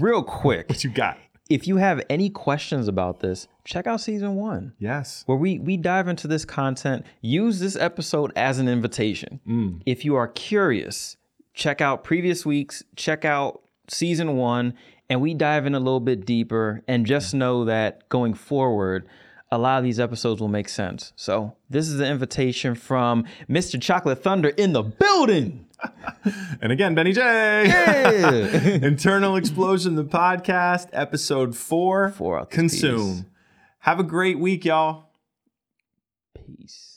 real 0.00 0.24
quick, 0.24 0.68
what 0.68 0.82
you 0.82 0.90
got? 0.90 1.16
if 1.48 1.68
you 1.68 1.76
have 1.76 2.02
any 2.10 2.28
questions 2.28 2.88
about 2.88 3.20
this, 3.20 3.46
check 3.64 3.86
out 3.86 4.00
season 4.00 4.34
one. 4.34 4.72
Yes. 4.80 5.22
where 5.26 5.38
we 5.38 5.60
we 5.60 5.76
dive 5.76 6.08
into 6.08 6.26
this 6.26 6.44
content. 6.44 7.06
Use 7.20 7.60
this 7.60 7.76
episode 7.76 8.32
as 8.34 8.58
an 8.58 8.68
invitation. 8.68 9.38
Mm. 9.46 9.80
If 9.86 10.04
you 10.04 10.16
are 10.16 10.26
curious, 10.26 11.16
check 11.54 11.80
out 11.80 12.02
previous 12.02 12.44
weeks, 12.44 12.82
check 12.96 13.24
out 13.24 13.62
season 13.86 14.36
one, 14.36 14.74
and 15.08 15.20
we 15.20 15.34
dive 15.34 15.66
in 15.66 15.76
a 15.76 15.80
little 15.80 16.00
bit 16.00 16.26
deeper. 16.26 16.82
And 16.88 17.06
just 17.06 17.32
know 17.32 17.64
that 17.66 18.08
going 18.08 18.34
forward, 18.34 19.08
a 19.50 19.58
lot 19.58 19.78
of 19.78 19.84
these 19.84 19.98
episodes 19.98 20.40
will 20.40 20.48
make 20.48 20.68
sense. 20.68 21.12
So 21.16 21.56
this 21.70 21.88
is 21.88 21.96
the 21.98 22.06
invitation 22.06 22.74
from 22.74 23.24
Mr. 23.48 23.80
Chocolate 23.80 24.22
Thunder 24.22 24.48
in 24.50 24.72
the 24.72 24.82
building. 24.82 25.66
And 26.60 26.72
again, 26.72 26.96
Benny 26.96 27.12
Jay. 27.12 27.66
Yeah. 27.68 28.30
Internal 28.82 29.36
Explosion, 29.36 29.94
the 29.94 30.04
podcast, 30.04 30.88
episode 30.92 31.56
four. 31.56 32.10
Four 32.10 32.44
Consume. 32.46 33.26
Have 33.78 34.00
a 34.00 34.02
great 34.02 34.40
week, 34.40 34.64
y'all. 34.64 35.10
Peace. 36.34 36.87